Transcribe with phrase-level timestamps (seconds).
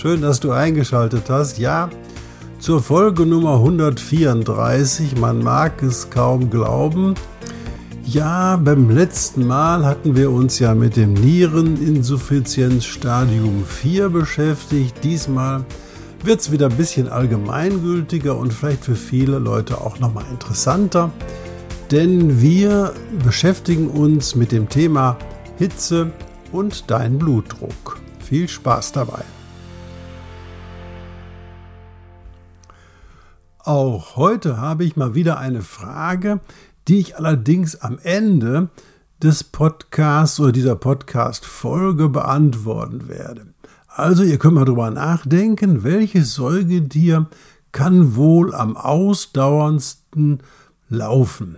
[0.00, 1.58] Schön, dass du eingeschaltet hast.
[1.58, 1.90] Ja,
[2.58, 5.18] zur Folge Nummer 134.
[5.18, 7.16] Man mag es kaum glauben.
[8.06, 15.04] Ja, beim letzten Mal hatten wir uns ja mit dem Niereninsuffizienzstadium 4 beschäftigt.
[15.04, 15.66] Diesmal
[16.24, 21.12] wird es wieder ein bisschen allgemeingültiger und vielleicht für viele Leute auch nochmal interessanter.
[21.90, 25.18] Denn wir beschäftigen uns mit dem Thema
[25.58, 26.10] Hitze
[26.52, 27.98] und dein Blutdruck.
[28.20, 29.24] Viel Spaß dabei!
[33.70, 36.40] Auch heute habe ich mal wieder eine Frage,
[36.88, 38.68] die ich allerdings am Ende
[39.22, 43.46] des Podcasts oder dieser Podcast-Folge beantworten werde.
[43.86, 47.28] Also, ihr könnt mal drüber nachdenken, welches Säugetier
[47.70, 50.42] kann wohl am ausdauerndsten
[50.88, 51.56] laufen?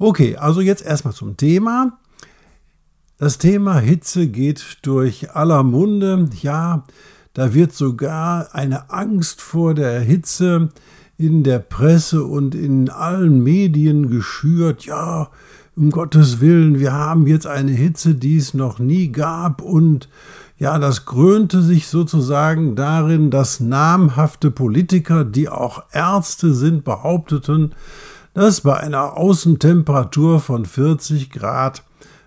[0.00, 2.00] Okay, also jetzt erstmal zum Thema.
[3.16, 6.28] Das Thema Hitze geht durch aller Munde.
[6.42, 6.84] Ja,
[7.32, 10.70] da wird sogar eine Angst vor der Hitze
[11.18, 15.28] in der Presse und in allen Medien geschürt, ja,
[15.76, 20.08] um Gottes Willen, wir haben jetzt eine Hitze, die es noch nie gab und
[20.58, 27.74] ja, das krönte sich sozusagen darin, dass namhafte Politiker, die auch Ärzte sind, behaupteten,
[28.34, 31.84] dass bei einer Außentemperatur von 40 Grad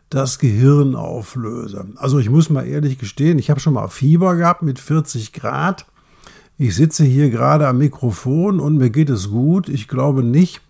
[0.09, 1.87] das Gehirn auflöse.
[1.95, 5.85] Also ich muss mal ehrlich gestehen, ich habe schon mal Fieber gehabt mit 40 Grad
[6.61, 9.67] ich sitze hier gerade am Mikrofon und mir geht es gut.
[9.67, 10.61] Ich glaube nicht,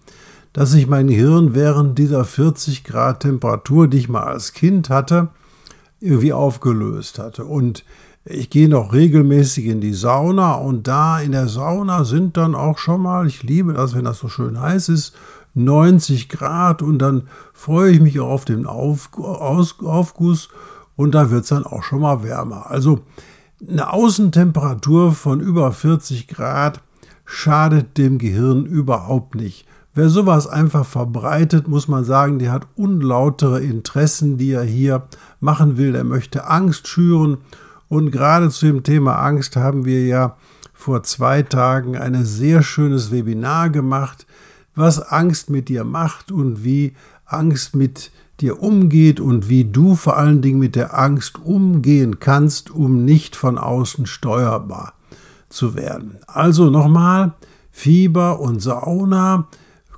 [0.54, 5.28] dass sich mein Hirn während dieser 40 Grad Temperatur, die ich mal als Kind hatte,
[6.00, 7.44] irgendwie aufgelöst hatte.
[7.44, 7.84] Und
[8.24, 12.78] ich gehe noch regelmäßig in die Sauna und da in der Sauna sind dann auch
[12.78, 15.14] schon mal, ich liebe das, wenn das so schön heiß ist,
[15.56, 20.50] 90 Grad und dann freue ich mich auf den Aufguss
[20.96, 22.72] und da wird es dann auch schon mal wärmer.
[22.72, 23.02] Also
[23.68, 26.82] eine Außentemperatur von über 40 Grad
[27.26, 29.66] schadet dem Gehirn überhaupt nicht.
[29.94, 35.08] Wer sowas einfach verbreitet, muss man sagen, der hat unlautere Interessen, die er hier
[35.40, 35.96] machen will.
[35.96, 37.40] Er möchte Angst schüren.
[37.90, 40.38] Und gerade zu dem Thema Angst haben wir ja
[40.74, 44.26] vor zwei Tagen ein sehr schönes Webinar gemacht,
[44.76, 46.94] was Angst mit dir macht und wie
[47.26, 52.72] Angst mit dir umgeht und wie du vor allen Dingen mit der Angst umgehen kannst,
[52.72, 54.94] um nicht von außen steuerbar
[55.50, 56.18] zu werden.
[56.28, 57.34] Also nochmal,
[57.72, 59.48] Fieber und Sauna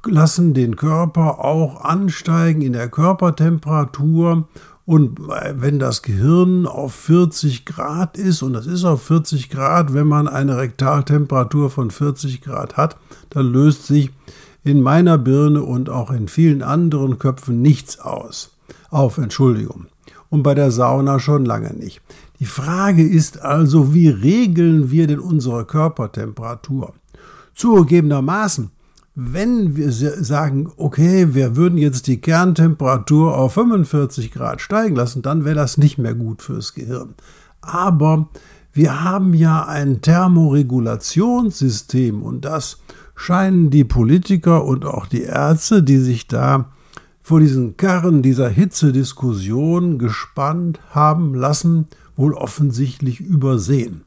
[0.06, 4.48] lassen den Körper auch ansteigen in der Körpertemperatur
[4.86, 10.08] und wenn das Gehirn auf 40 Grad ist, und das ist auf 40 Grad, wenn
[10.08, 12.98] man eine Rektaltemperatur von 40 Grad hat,
[13.30, 14.12] dann löst sich
[14.64, 18.58] in meiner Birne und auch in vielen anderen Köpfen nichts aus.
[18.90, 19.88] Auf, Entschuldigung.
[20.30, 22.02] Und bei der Sauna schon lange nicht.
[22.40, 26.94] Die Frage ist also, wie regeln wir denn unsere Körpertemperatur?
[27.54, 28.72] Zugegebenermaßen,
[29.16, 35.46] wenn wir sagen, okay, wir würden jetzt die Kerntemperatur auf 45 Grad steigen lassen, dann
[35.46, 37.14] wäre das nicht mehr gut fürs Gehirn.
[37.62, 38.30] Aber
[38.72, 42.80] wir haben ja ein Thermoregulationssystem und das
[43.16, 46.72] scheinen die Politiker und auch die Ärzte, die sich da
[47.22, 54.04] vor diesen Karren dieser Hitzediskussion gespannt haben lassen, wohl offensichtlich übersehen.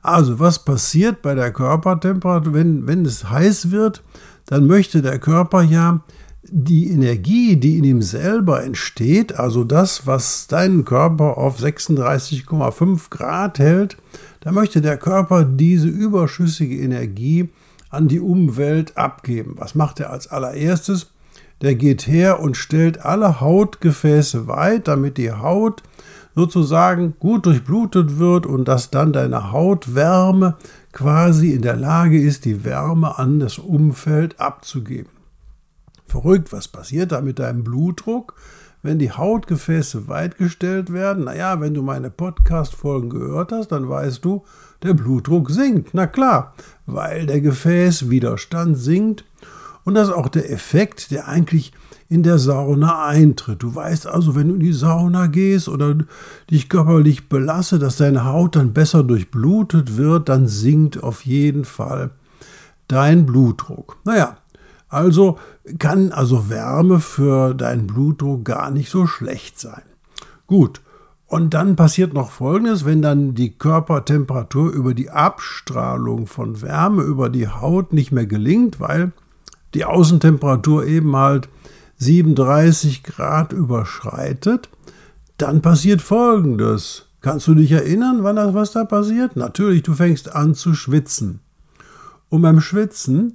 [0.00, 4.02] Also was passiert bei der Körpertemperatur, wenn, wenn es heiß wird,
[4.46, 6.02] dann möchte der Körper ja
[6.44, 13.58] die Energie, die in ihm selber entsteht, also das, was deinen Körper auf 36,5 Grad
[13.58, 13.96] hält,
[14.40, 17.48] da möchte der Körper diese überschüssige Energie
[17.92, 19.54] an die Umwelt abgeben.
[19.56, 21.12] Was macht er als allererstes?
[21.60, 25.82] Der geht her und stellt alle Hautgefäße weit, damit die Haut
[26.34, 30.56] sozusagen gut durchblutet wird und dass dann deine Hautwärme
[30.92, 35.12] quasi in der Lage ist, die Wärme an das Umfeld abzugeben.
[36.06, 38.34] Verrückt, was passiert da mit deinem Blutdruck?
[38.82, 44.44] wenn die Hautgefäße weitgestellt werden, naja, wenn du meine Podcast-Folgen gehört hast, dann weißt du,
[44.82, 45.94] der Blutdruck sinkt.
[45.94, 46.54] Na klar,
[46.86, 49.24] weil der Gefäßwiderstand sinkt
[49.84, 51.72] Und das ist auch der Effekt, der eigentlich
[52.08, 53.62] in der Sauna eintritt.
[53.62, 55.96] Du weißt also, wenn du in die Sauna gehst oder
[56.50, 62.10] dich körperlich belasse, dass deine Haut dann besser durchblutet wird, dann sinkt auf jeden Fall
[62.86, 63.96] dein Blutdruck.
[64.04, 64.36] Naja,
[64.88, 65.38] also
[65.78, 69.82] kann also Wärme für deinen Blutdruck gar nicht so schlecht sein.
[70.46, 70.82] Gut,
[71.32, 77.30] und dann passiert noch Folgendes, wenn dann die Körpertemperatur über die Abstrahlung von Wärme über
[77.30, 79.12] die Haut nicht mehr gelingt, weil
[79.72, 81.48] die Außentemperatur eben halt
[81.96, 84.68] 37 Grad überschreitet,
[85.38, 87.06] dann passiert Folgendes.
[87.22, 89.34] Kannst du dich erinnern, wann das was da passiert?
[89.34, 91.40] Natürlich, du fängst an zu schwitzen.
[92.28, 93.32] Und beim Schwitzen,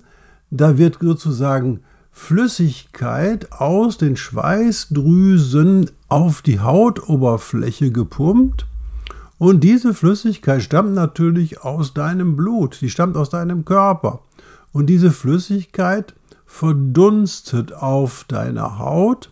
[0.51, 1.79] da wird sozusagen
[2.17, 8.65] Flüssigkeit aus den Schweißdrüsen auf die Hautoberfläche gepumpt.
[9.37, 14.21] Und diese Flüssigkeit stammt natürlich aus deinem Blut, die stammt aus deinem Körper.
[14.73, 16.15] Und diese Flüssigkeit
[16.45, 19.31] verdunstet auf deiner Haut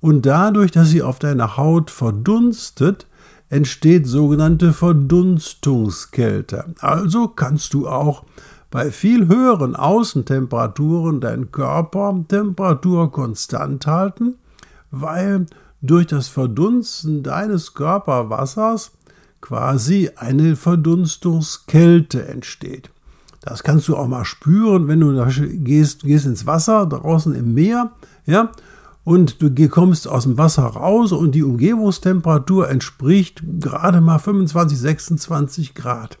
[0.00, 3.06] und dadurch, dass sie auf deiner Haut verdunstet,
[3.48, 6.74] entsteht sogenannte Verdunstungskälte.
[6.80, 8.24] Also kannst du auch
[8.74, 14.34] bei viel höheren Außentemperaturen deinen Körpertemperatur konstant halten,
[14.90, 15.46] weil
[15.80, 18.90] durch das Verdunsten deines Körperwassers
[19.40, 22.90] quasi eine Verdunstungskälte entsteht.
[23.42, 25.24] Das kannst du auch mal spüren, wenn du
[25.62, 27.92] gehst, gehst ins Wasser draußen im Meer,
[28.26, 28.50] ja,
[29.04, 35.74] und du kommst aus dem Wasser raus und die Umgebungstemperatur entspricht gerade mal 25, 26
[35.74, 36.18] Grad.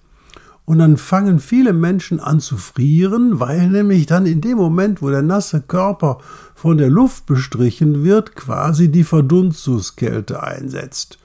[0.66, 5.10] Und dann fangen viele Menschen an zu frieren, weil nämlich dann in dem Moment, wo
[5.10, 6.18] der nasse Körper
[6.54, 11.18] von der Luft bestrichen wird, quasi die Verdunstungskälte einsetzt.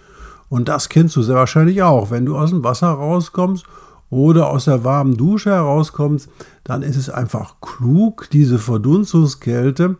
[0.49, 2.11] Und das kennst du sehr wahrscheinlich auch.
[2.11, 3.65] Wenn du aus dem Wasser rauskommst
[4.09, 6.29] oder aus der warmen Dusche herauskommst,
[6.63, 9.97] dann ist es einfach klug, diese Verdunstungskälte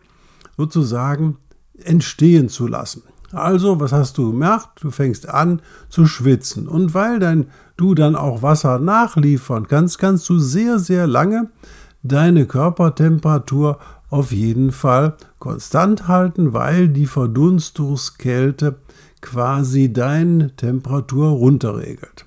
[0.56, 1.38] sozusagen
[1.82, 3.04] entstehen zu lassen.
[3.32, 4.70] Also, was hast du gemacht?
[4.80, 6.66] Du fängst an zu schwitzen.
[6.66, 7.46] Und weil dein,
[7.76, 11.48] du dann auch Wasser nachliefern kannst, kannst du sehr, sehr lange
[12.02, 13.78] deine Körpertemperatur
[14.08, 18.76] auf jeden Fall konstant halten, weil die Verdunstungskälte
[19.20, 22.26] quasi deine Temperatur runterregelt.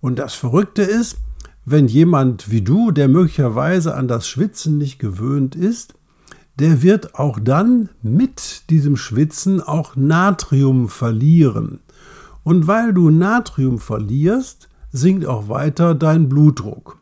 [0.00, 1.18] Und das Verrückte ist,
[1.66, 5.94] wenn jemand wie du, der möglicherweise an das Schwitzen nicht gewöhnt ist,
[6.58, 11.80] der wird auch dann mit diesem Schwitzen auch Natrium verlieren.
[12.44, 16.98] Und weil du Natrium verlierst, sinkt auch weiter dein Blutdruck.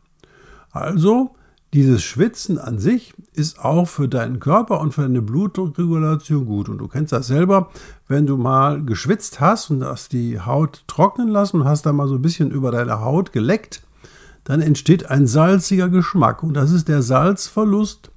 [0.71, 1.35] Also,
[1.73, 6.69] dieses Schwitzen an sich ist auch für deinen Körper und für deine Blutdruckregulation gut.
[6.69, 7.69] Und du kennst das selber,
[8.07, 12.07] wenn du mal geschwitzt hast und hast die Haut trocknen lassen und hast da mal
[12.07, 13.81] so ein bisschen über deine Haut geleckt,
[14.43, 16.43] dann entsteht ein salziger Geschmack.
[16.43, 18.11] Und das ist der Salzverlust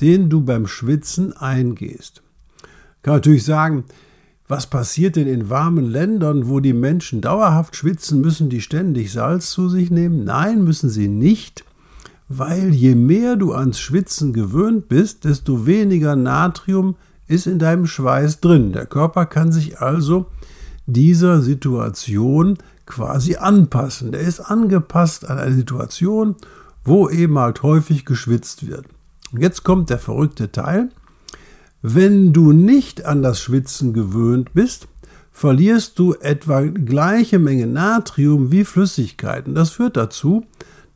[0.00, 2.22] den du beim Schwitzen eingehst.
[3.02, 3.84] Kann natürlich sagen,
[4.48, 9.50] was passiert denn in warmen Ländern, wo die Menschen dauerhaft schwitzen, müssen die ständig Salz
[9.50, 10.24] zu sich nehmen?
[10.24, 11.64] Nein, müssen sie nicht,
[12.28, 16.96] weil je mehr du ans Schwitzen gewöhnt bist, desto weniger Natrium
[17.28, 18.72] ist in deinem Schweiß drin.
[18.72, 20.26] Der Körper kann sich also
[20.86, 24.10] dieser Situation quasi anpassen.
[24.10, 26.34] Der ist angepasst an eine Situation,
[26.84, 28.86] wo eben halt häufig geschwitzt wird.
[29.38, 30.88] Jetzt kommt der verrückte Teil.
[31.82, 34.88] Wenn du nicht an das Schwitzen gewöhnt bist,
[35.30, 39.54] verlierst du etwa gleiche Menge Natrium wie Flüssigkeiten.
[39.54, 40.44] Das führt dazu,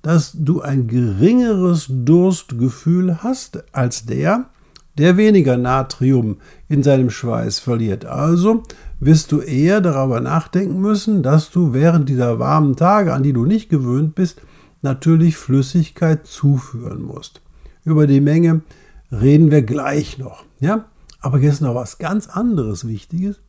[0.03, 4.47] dass du ein geringeres Durstgefühl hast als der,
[4.99, 6.37] der weniger Natrium
[6.69, 8.05] in seinem Schweiß verliert.
[8.05, 8.63] Also
[9.01, 13.47] wirst du eher darüber nachdenken müssen, dass du während dieser warmen Tage, an die du
[13.47, 14.43] nicht gewöhnt bist,
[14.83, 17.41] natürlich Flüssigkeit zuführen musst.
[17.85, 18.63] Über die Menge
[19.13, 20.45] reden wir gleich noch.
[20.61, 20.87] Ja?
[21.21, 23.41] Aber jetzt noch was ganz anderes Wichtiges.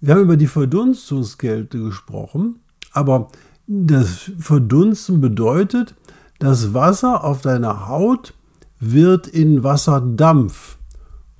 [0.00, 2.60] Wir haben über die Verdunstungskälte gesprochen,
[2.92, 3.28] aber
[3.66, 5.94] das Verdunsten bedeutet,
[6.38, 8.32] das Wasser auf deiner Haut
[8.78, 10.78] wird in Wasserdampf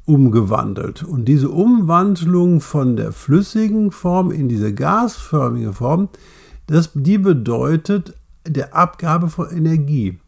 [0.04, 1.04] umgewandelt.
[1.04, 6.08] Und diese Umwandlung von der flüssigen Form in diese gasförmige Form,
[6.66, 8.14] das, die bedeutet
[8.46, 10.18] der Abgabe von Energie.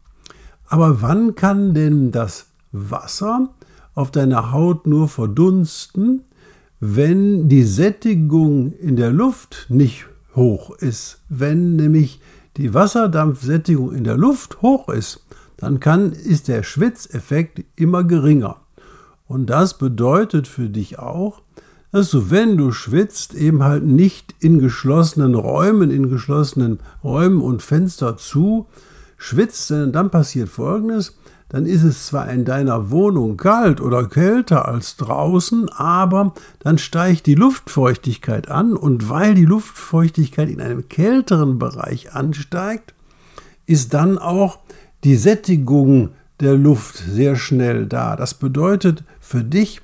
[0.71, 3.49] Aber wann kann denn das Wasser
[3.93, 6.21] auf deiner Haut nur verdunsten,
[6.79, 11.19] wenn die Sättigung in der Luft nicht hoch ist?
[11.27, 12.21] Wenn nämlich
[12.55, 15.25] die Wasserdampfsättigung in der Luft hoch ist,
[15.57, 18.55] dann kann, ist der Schwitzeffekt immer geringer.
[19.27, 21.41] Und das bedeutet für dich auch,
[21.91, 27.61] dass du, wenn du schwitzt, eben halt nicht in geschlossenen Räumen, in geschlossenen Räumen und
[27.61, 28.67] Fenster zu,
[29.21, 31.15] schwitzt, dann passiert Folgendes,
[31.47, 37.27] dann ist es zwar in deiner Wohnung kalt oder kälter als draußen, aber dann steigt
[37.27, 42.95] die Luftfeuchtigkeit an und weil die Luftfeuchtigkeit in einem kälteren Bereich ansteigt,
[43.67, 44.57] ist dann auch
[45.03, 46.09] die Sättigung
[46.39, 48.15] der Luft sehr schnell da.
[48.15, 49.81] Das bedeutet für dich,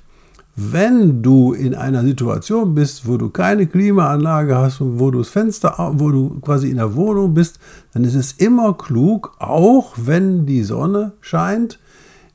[0.60, 5.28] wenn du in einer Situation bist, wo du keine Klimaanlage hast und wo du das
[5.28, 7.60] Fenster, wo du quasi in der Wohnung bist,
[7.92, 11.78] dann ist es immer klug, auch wenn die Sonne scheint,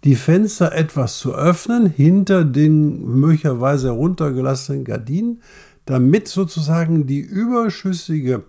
[0.05, 5.41] die Fenster etwas zu öffnen hinter den möglicherweise heruntergelassenen Gardinen,
[5.83, 8.43] damit sozusagen die überschüssige,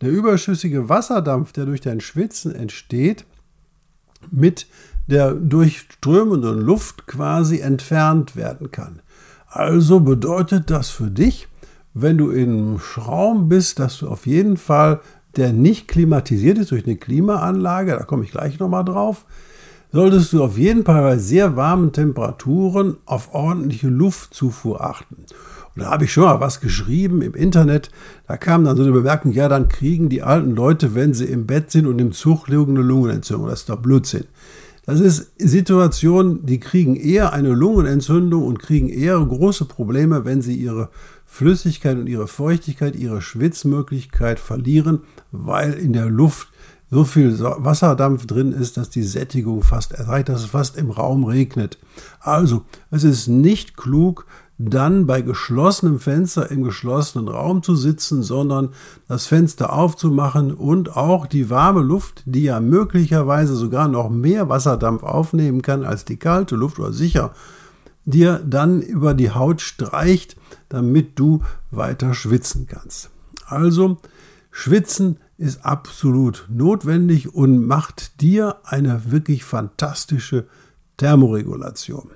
[0.00, 3.24] der überschüssige Wasserdampf, der durch dein Schwitzen entsteht,
[4.30, 4.68] mit
[5.10, 9.00] der durchströmenden Luft quasi entfernt werden kann.
[9.48, 11.48] Also bedeutet das für dich,
[11.92, 15.00] wenn du in einem Raum bist, dass du auf jeden Fall,
[15.36, 19.24] der nicht klimatisiert ist durch eine Klimaanlage, da komme ich gleich nochmal drauf,
[19.92, 25.24] solltest du auf jeden Fall bei sehr warmen Temperaturen auf ordentliche Luftzufuhr achten.
[25.74, 27.90] Und da habe ich schon mal was geschrieben im Internet.
[28.26, 31.46] Da kam dann so eine Bemerkung, ja, dann kriegen die alten Leute, wenn sie im
[31.46, 33.48] Bett sind und im Zug liegen, eine Lungenentzündung.
[33.48, 34.24] Das ist doch Blödsinn.
[34.90, 40.56] Das ist Situationen, die kriegen eher eine Lungenentzündung und kriegen eher große Probleme, wenn sie
[40.56, 40.88] ihre
[41.24, 46.48] Flüssigkeit und ihre Feuchtigkeit, ihre Schwitzmöglichkeit verlieren, weil in der Luft
[46.90, 51.22] so viel Wasserdampf drin ist, dass die Sättigung fast erreicht, dass es fast im Raum
[51.22, 51.78] regnet.
[52.18, 54.26] Also, es ist nicht klug,
[54.62, 58.70] dann bei geschlossenem Fenster im geschlossenen Raum zu sitzen, sondern
[59.08, 65.02] das Fenster aufzumachen und auch die warme Luft, die ja möglicherweise sogar noch mehr Wasserdampf
[65.02, 67.32] aufnehmen kann als die kalte Luft oder sicher,
[68.04, 70.36] dir dann über die Haut streicht,
[70.68, 73.10] damit du weiter schwitzen kannst.
[73.46, 73.96] Also,
[74.50, 80.46] Schwitzen ist absolut notwendig und macht dir eine wirklich fantastische
[80.98, 82.10] Thermoregulation.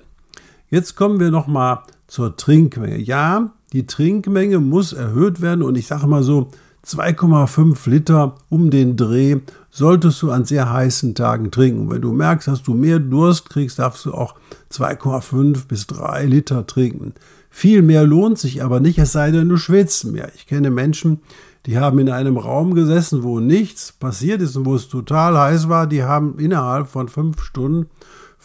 [0.75, 2.97] Jetzt kommen wir noch mal zur Trinkmenge.
[2.97, 6.49] Ja, die Trinkmenge muss erhöht werden und ich sage mal so,
[6.85, 9.37] 2,5 Liter um den Dreh
[9.71, 11.89] solltest du an sehr heißen Tagen trinken.
[11.89, 14.35] wenn du merkst, dass du mehr Durst kriegst, darfst du auch
[14.69, 17.13] 2,5 bis 3 Liter trinken.
[17.49, 20.29] Viel mehr lohnt sich aber nicht, es sei denn, du schwitzt mehr.
[20.35, 21.21] Ich kenne Menschen,
[21.67, 25.69] die haben in einem Raum gesessen, wo nichts passiert ist und wo es total heiß
[25.69, 25.87] war.
[25.87, 27.87] Die haben innerhalb von fünf Stunden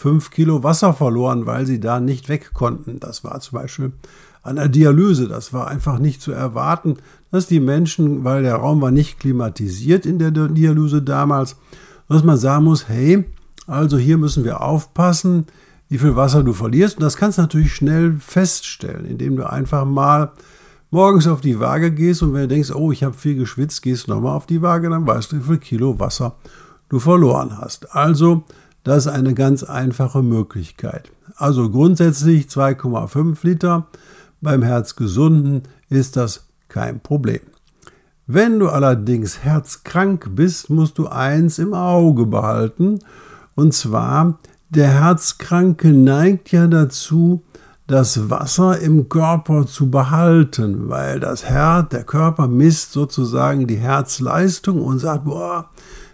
[0.01, 3.01] fünf Kilo Wasser verloren, weil sie da nicht weg konnten.
[3.01, 3.93] Das war zum Beispiel
[4.43, 5.29] an der Dialyse.
[5.29, 6.97] Das war einfach nicht zu erwarten,
[7.31, 11.57] dass die Menschen, weil der Raum war nicht klimatisiert in der Dialyse damals,
[12.09, 13.27] dass man sagen muss, hey,
[13.67, 15.45] also hier müssen wir aufpassen,
[15.91, 16.97] wie viel Wasser du verlierst.
[16.97, 20.33] Und das kannst du natürlich schnell feststellen, indem du einfach mal
[20.89, 24.07] morgens auf die Waage gehst und wenn du denkst, oh, ich habe viel geschwitzt, gehst
[24.07, 26.37] du nochmal auf die Waage, dann weißt du, wie viel Kilo Wasser
[26.89, 27.95] du verloren hast.
[27.95, 28.45] Also
[28.85, 31.11] das ist eine ganz einfache Möglichkeit.
[31.37, 33.87] Also grundsätzlich 2,5 Liter.
[34.41, 37.41] Beim Herzgesunden ist das kein Problem.
[38.27, 43.01] Wenn du allerdings herzkrank bist, musst du eins im Auge behalten.
[43.55, 44.39] Und zwar,
[44.71, 47.43] der Herzkranke neigt ja dazu,
[47.89, 54.81] das Wasser im Körper zu behalten, weil das Herz, der Körper misst sozusagen die Herzleistung
[54.81, 55.69] und sagt, boah,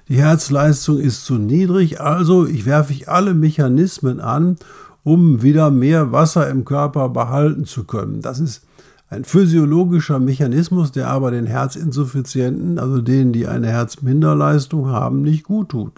[0.08, 4.56] die Herzleistung ist zu niedrig, also ich werfe ich alle Mechanismen an,
[5.02, 8.22] um wieder mehr Wasser im Körper behalten zu können.
[8.22, 8.62] Das ist
[9.08, 15.70] ein physiologischer Mechanismus, der aber den Herzinsuffizienten, also denen, die eine Herzminderleistung haben, nicht gut
[15.70, 15.92] tut.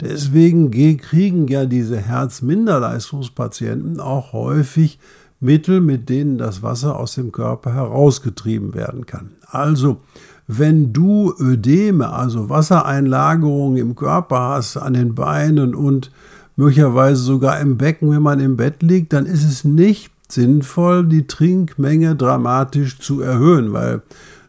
[0.00, 4.98] Deswegen kriegen ja diese Herzminderleistungspatienten auch häufig
[5.40, 9.30] Mittel, mit denen das Wasser aus dem Körper herausgetrieben werden kann.
[9.46, 10.00] Also
[10.46, 16.10] wenn du Ödeme, also Wassereinlagerungen im Körper hast, an den Beinen und
[16.56, 21.26] möglicherweise sogar im Becken, wenn man im Bett liegt, dann ist es nicht sinnvoll, die
[21.26, 24.02] Trinkmenge dramatisch zu erhöhen, weil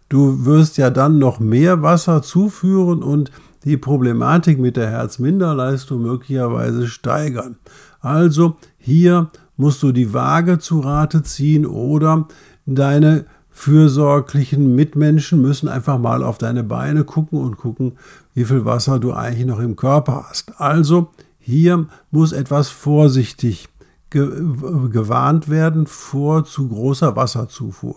[0.09, 3.31] du wirst ja dann noch mehr Wasser zuführen und
[3.63, 7.57] die Problematik mit der Herzminderleistung möglicherweise steigern.
[7.99, 12.27] Also hier musst du die Waage zu Rate ziehen oder
[12.65, 13.25] deine
[13.57, 17.93] fürsorglichen Mitmenschen müssen einfach mal auf deine Beine gucken und gucken,
[18.35, 20.61] wie viel Wasser du eigentlich noch im Körper hast.
[20.61, 21.09] Also
[21.39, 23.67] hier muss etwas vorsichtig
[24.11, 27.95] gewarnt werden vor zu großer Wasserzufuhr.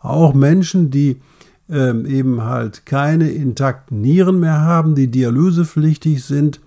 [0.00, 1.20] Auch Menschen, die
[1.68, 6.60] ähm, eben halt keine intakten Nieren mehr haben, die dialysepflichtig sind,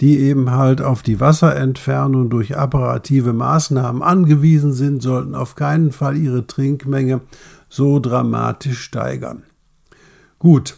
[0.00, 6.16] die eben halt auf die Wasserentfernung durch apparative Maßnahmen angewiesen sind, sollten auf keinen Fall
[6.16, 7.20] ihre Trinkmenge
[7.70, 9.44] so dramatisch steigern.
[10.38, 10.76] Gut,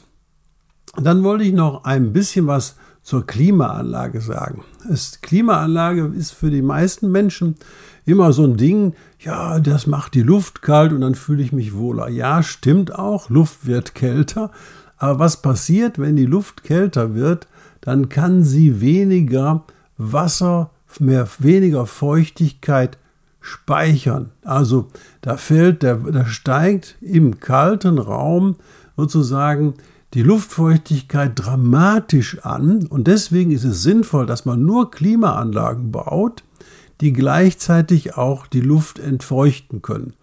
[0.94, 4.62] dann wollte ich noch ein bisschen was zur Klimaanlage sagen.
[4.88, 7.56] Das Klimaanlage ist für die meisten Menschen
[8.04, 11.74] immer so ein Ding, ja, das macht die Luft kalt und dann fühle ich mich
[11.74, 12.08] wohler.
[12.08, 14.50] Ja, stimmt auch, Luft wird kälter.
[14.98, 17.48] Aber was passiert, wenn die Luft kälter wird?
[17.80, 19.64] Dann kann sie weniger
[19.96, 20.70] Wasser,
[21.00, 22.98] mehr, weniger Feuchtigkeit
[23.42, 24.30] speichern.
[24.42, 24.88] Also
[25.20, 28.56] da fällt, der, da steigt im kalten Raum
[28.96, 29.74] sozusagen
[30.14, 36.44] die Luftfeuchtigkeit dramatisch an und deswegen ist es sinnvoll, dass man nur Klimaanlagen baut,
[37.00, 40.14] die gleichzeitig auch die Luft entfeuchten können.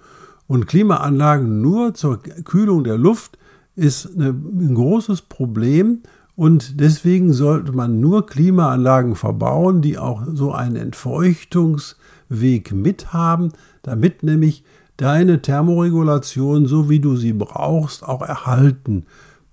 [0.48, 3.38] Und Klimaanlagen nur zur Kühlung der Luft
[3.76, 6.02] ist ein großes Problem
[6.40, 13.52] und deswegen sollte man nur Klimaanlagen verbauen, die auch so einen Entfeuchtungsweg mithaben,
[13.84, 14.64] damit nämlich
[14.96, 19.06] deine Thermoregulation, so wie du sie brauchst, auch erhalten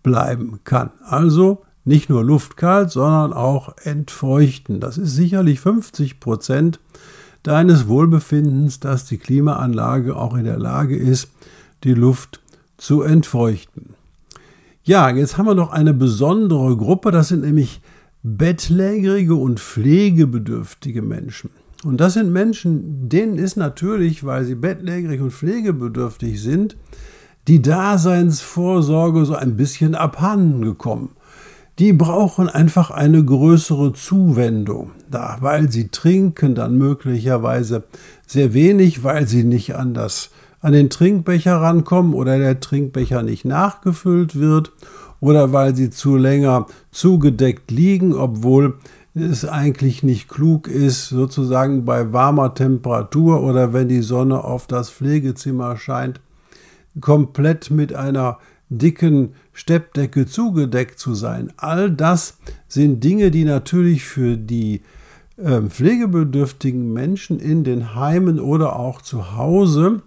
[0.05, 0.90] bleiben kann.
[1.05, 4.78] Also nicht nur luftkalt, sondern auch entfeuchten.
[4.78, 6.78] Das ist sicherlich 50 Prozent
[7.43, 11.33] deines Wohlbefindens, dass die Klimaanlage auch in der Lage ist,
[11.83, 12.40] die Luft
[12.76, 13.96] zu entfeuchten.
[14.87, 17.81] Ja, jetzt haben wir noch eine besondere Gruppe, das sind nämlich
[18.23, 21.50] bettlägerige und pflegebedürftige Menschen.
[21.85, 26.76] Und das sind Menschen, denen ist natürlich, weil sie bettlägerig und pflegebedürftig sind,
[27.49, 31.11] die Daseinsvorsorge so ein bisschen abhanden gekommen
[31.78, 34.93] die brauchen einfach eine größere Zuwendung.
[35.11, 37.85] Da, weil sie trinken dann möglicherweise
[38.26, 40.31] sehr wenig, weil sie nicht an, das,
[40.66, 44.73] an den Trinkbecher rankommen oder der Trinkbecher nicht nachgefüllt wird
[45.20, 48.75] oder weil sie zu länger zugedeckt liegen, obwohl
[49.14, 54.90] es eigentlich nicht klug ist, sozusagen bei warmer Temperatur oder wenn die Sonne auf das
[54.90, 56.20] Pflegezimmer scheint,
[57.00, 61.52] komplett mit einer dicken Steppdecke zugedeckt zu sein.
[61.58, 64.82] All das sind Dinge, die natürlich für die
[65.37, 70.02] äh, pflegebedürftigen Menschen in den Heimen oder auch zu Hause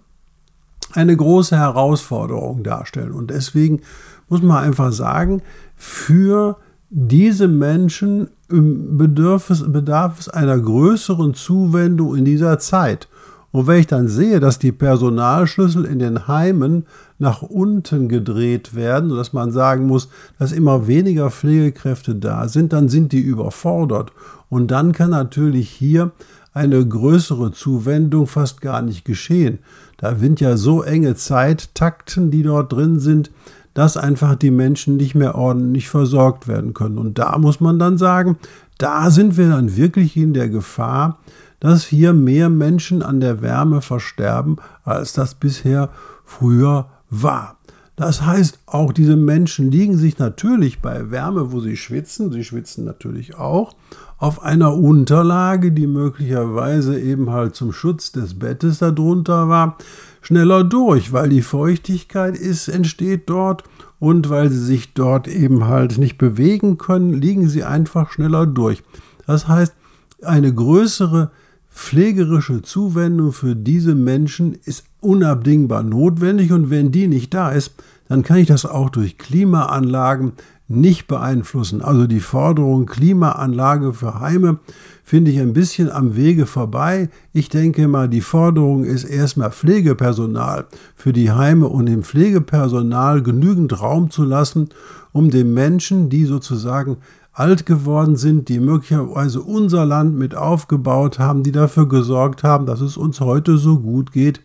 [0.92, 3.12] eine große Herausforderung darstellen.
[3.12, 3.80] Und deswegen
[4.28, 5.42] muss man einfach sagen,
[5.76, 6.56] für
[6.90, 13.08] diese Menschen bedarf es, bedarf es einer größeren Zuwendung in dieser Zeit.
[13.52, 16.86] Und wenn ich dann sehe, dass die Personalschlüssel in den Heimen
[17.18, 22.88] nach unten gedreht werden, sodass man sagen muss, dass immer weniger Pflegekräfte da sind, dann
[22.88, 24.12] sind die überfordert.
[24.48, 26.12] Und dann kann natürlich hier
[26.52, 29.60] eine größere Zuwendung fast gar nicht geschehen.
[29.96, 33.30] Da sind ja so enge Zeittakten, die dort drin sind,
[33.74, 36.98] dass einfach die Menschen nicht mehr ordentlich versorgt werden können.
[36.98, 38.36] Und da muss man dann sagen,
[38.78, 41.18] da sind wir dann wirklich in der Gefahr,
[41.60, 45.90] dass hier mehr Menschen an der Wärme versterben, als das bisher
[46.24, 47.56] früher war.
[48.00, 52.86] Das heißt, auch diese Menschen liegen sich natürlich bei Wärme, wo sie schwitzen, sie schwitzen
[52.86, 53.74] natürlich auch,
[54.16, 59.76] auf einer Unterlage, die möglicherweise eben halt zum Schutz des Bettes darunter war,
[60.22, 63.64] schneller durch, weil die Feuchtigkeit ist, entsteht dort
[63.98, 68.82] und weil sie sich dort eben halt nicht bewegen können, liegen sie einfach schneller durch.
[69.26, 69.74] Das heißt,
[70.22, 71.32] eine größere
[71.70, 77.74] pflegerische Zuwendung für diese Menschen ist unabdingbar notwendig und wenn die nicht da ist,
[78.08, 80.32] dann kann ich das auch durch Klimaanlagen
[80.70, 81.82] nicht beeinflussen.
[81.82, 84.60] Also die Forderung Klimaanlage für Heime
[85.02, 87.08] finde ich ein bisschen am Wege vorbei.
[87.32, 93.80] Ich denke mal, die Forderung ist erstmal Pflegepersonal für die Heime und dem Pflegepersonal genügend
[93.80, 94.68] Raum zu lassen,
[95.10, 96.98] um den Menschen, die sozusagen
[97.32, 102.80] alt geworden sind, die möglicherweise unser Land mit aufgebaut haben, die dafür gesorgt haben, dass
[102.80, 104.40] es uns heute so gut geht,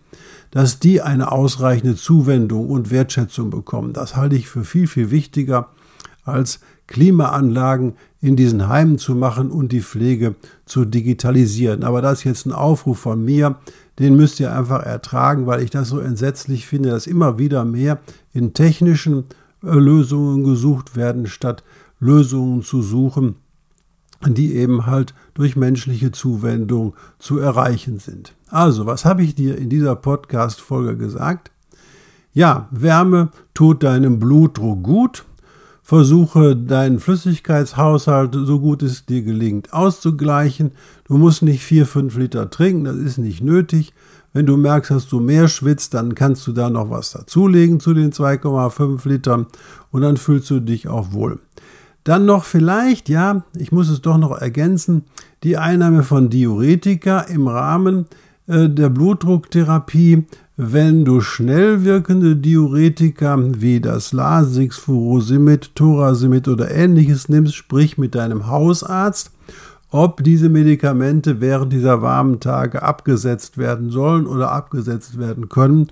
[0.52, 3.94] dass die eine ausreichende Zuwendung und Wertschätzung bekommen.
[3.94, 5.70] Das halte ich für viel, viel wichtiger
[6.24, 11.84] als Klimaanlagen in diesen Heimen zu machen und die Pflege zu digitalisieren.
[11.84, 13.58] Aber das ist jetzt ein Aufruf von mir,
[14.00, 18.00] den müsst ihr einfach ertragen, weil ich das so entsetzlich finde, dass immer wieder mehr
[18.34, 19.26] in technischen
[19.64, 21.64] äh, Lösungen gesucht werden, statt
[22.06, 23.36] Lösungen zu suchen,
[24.26, 28.34] die eben halt durch menschliche Zuwendung zu erreichen sind.
[28.50, 31.52] Also, was habe ich dir in dieser Podcast-Folge gesagt?
[32.34, 35.26] Ja, Wärme tut deinem Blutdruck gut.
[35.82, 40.72] Versuche deinen Flüssigkeitshaushalt so gut es dir gelingt auszugleichen.
[41.08, 43.94] Du musst nicht 4, 5 Liter trinken, das ist nicht nötig.
[44.34, 47.94] Wenn du merkst, dass du mehr schwitzt, dann kannst du da noch was dazulegen zu
[47.94, 49.46] den 2,5 Litern
[49.92, 51.40] und dann fühlst du dich auch wohl.
[52.06, 55.06] Dann noch vielleicht, ja, ich muss es doch noch ergänzen,
[55.44, 58.06] die Einnahme von Diuretika im Rahmen
[58.48, 67.28] äh, der Blutdrucktherapie, wenn du schnell wirkende Diuretika wie das Lasix, Furosemid, Thorasemid oder ähnliches
[67.28, 69.32] nimmst, sprich mit deinem Hausarzt,
[69.90, 75.88] ob diese Medikamente während dieser warmen Tage abgesetzt werden sollen oder abgesetzt werden können,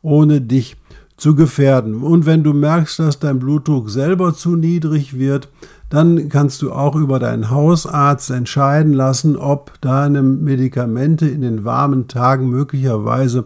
[0.00, 0.78] ohne dich
[1.20, 2.02] zu gefährden.
[2.02, 5.48] Und wenn du merkst, dass dein Blutdruck selber zu niedrig wird,
[5.90, 12.08] dann kannst du auch über deinen Hausarzt entscheiden lassen, ob deine Medikamente in den warmen
[12.08, 13.44] Tagen möglicherweise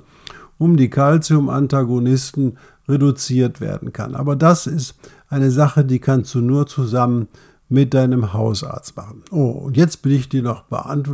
[0.57, 2.59] um die Calcium-Antagonisten
[2.89, 4.15] reduziert werden kann.
[4.15, 4.95] Aber das ist
[5.29, 7.27] eine Sache, die kannst du nur zusammen
[7.69, 9.23] mit deinem Hausarzt machen.
[9.33, 10.65] Oh, und jetzt bin ich dir noch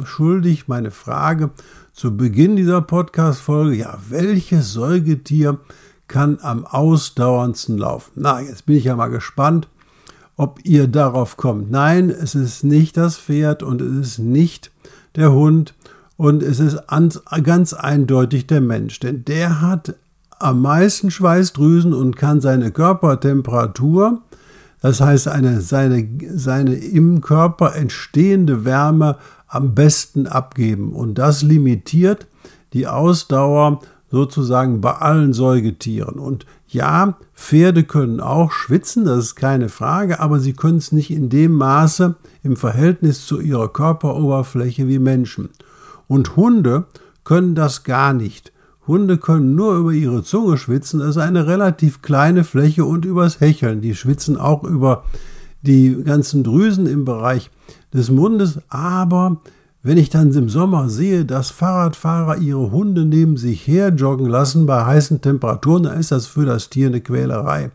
[0.05, 1.51] schuldig meine Frage
[1.95, 3.77] zu Beginn dieser Podcast-Folge.
[3.77, 5.59] Ja, welches Säugetier
[6.11, 8.11] kann am ausdauerndsten laufen?
[8.17, 9.69] Na, jetzt bin ich ja mal gespannt,
[10.37, 11.71] ob ihr darauf kommt.
[11.71, 14.73] Nein, es ist nicht das Pferd und es ist nicht
[15.15, 15.75] der Hund
[16.17, 16.79] und es ist
[17.45, 19.95] ganz eindeutig der Mensch, denn der hat
[20.41, 24.21] am meisten Schweißdrüsen und kann seine Körpertemperatur,
[24.83, 30.93] das heißt eine, seine, seine im Körper entstehende Wärme am besten abgeben.
[30.93, 32.27] Und das limitiert
[32.73, 36.19] die Ausdauer sozusagen bei allen Säugetieren.
[36.19, 41.11] Und ja, Pferde können auch schwitzen, das ist keine Frage, aber sie können es nicht
[41.11, 45.51] in dem Maße im Verhältnis zu ihrer Körperoberfläche wie Menschen.
[46.09, 46.85] Und Hunde
[47.25, 48.53] können das gar nicht.
[48.87, 53.39] Hunde können nur über ihre Zunge schwitzen, das ist eine relativ kleine Fläche und übers
[53.39, 53.81] Hecheln.
[53.81, 55.05] Die schwitzen auch über
[55.63, 57.51] die ganzen Drüsen im Bereich
[57.93, 59.41] des Mundes, aber
[59.83, 64.67] wenn ich dann im Sommer sehe, dass Fahrradfahrer ihre Hunde neben sich her joggen lassen
[64.67, 67.71] bei heißen Temperaturen, dann ist das für das Tier eine Quälerei,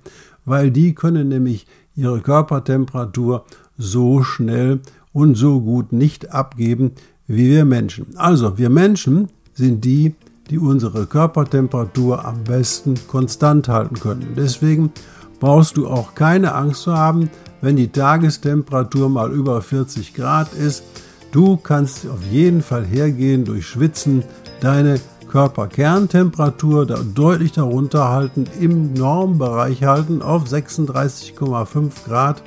[0.46, 1.66] weil die können nämlich
[1.96, 3.46] ihre Körpertemperatur
[3.78, 4.82] so schnell
[5.14, 6.92] und so gut nicht abgeben
[7.28, 8.16] wie wir Menschen.
[8.18, 10.14] Also wir Menschen sind die,
[10.52, 14.34] die unsere Körpertemperatur am besten konstant halten können.
[14.38, 14.92] Deswegen
[15.40, 20.84] brauchst du auch keine Angst zu haben, wenn die Tagestemperatur mal über 40 Grad ist
[21.32, 24.24] Du kannst auf jeden Fall hergehen durch Schwitzen,
[24.62, 32.42] deine Körperkerntemperatur deutlich darunter halten, im Normbereich halten auf 36,5 Grad.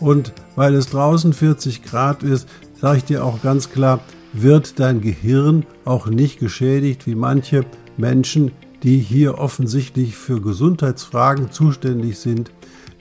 [0.00, 2.48] Und weil es draußen 40 Grad ist,
[2.80, 4.00] sage ich dir auch ganz klar,
[4.32, 7.64] wird dein Gehirn auch nicht geschädigt wie manche
[7.96, 8.50] Menschen,
[8.82, 12.50] die hier offensichtlich für Gesundheitsfragen zuständig sind,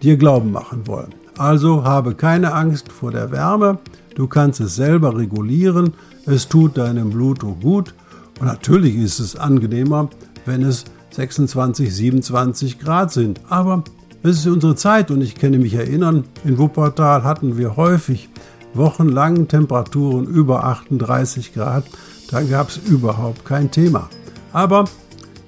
[0.02, 1.14] dir Glauben machen wollen.
[1.38, 3.80] Also habe keine Angst vor der Wärme,
[4.16, 5.94] Du kannst es selber regulieren.
[6.26, 7.94] Es tut deinem Blutdruck gut.
[8.40, 10.10] Und natürlich ist es angenehmer,
[10.46, 13.42] wenn es 26, 27 Grad sind.
[13.50, 13.84] Aber
[14.24, 18.30] es ist unsere Zeit und ich kann mich erinnern, in Wuppertal hatten wir häufig
[18.74, 21.84] wochenlang Temperaturen über 38 Grad.
[22.32, 24.10] Da gab es überhaupt kein Thema.
[24.52, 24.86] Aber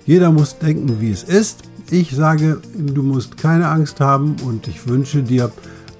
[0.05, 1.63] jeder muss denken, wie es ist.
[1.89, 5.51] Ich sage, du musst keine Angst haben und ich wünsche dir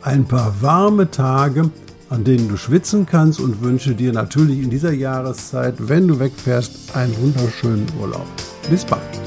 [0.08, 1.70] ein paar warme Tage
[2.10, 6.96] an denen du schwitzen kannst und wünsche dir natürlich in dieser Jahreszeit, wenn du wegfährst,
[6.96, 8.26] einen wunderschönen Urlaub.
[8.70, 9.27] Bis bald.